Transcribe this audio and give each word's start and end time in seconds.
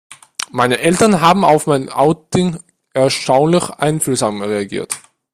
Meine 0.49 0.79
Eltern 0.79 1.21
haben 1.21 1.45
auf 1.45 1.67
mein 1.67 1.89
Outing 1.89 2.57
erstaunlich 2.91 3.69
einfühlsam 3.69 4.41
reagiert. 4.41 4.97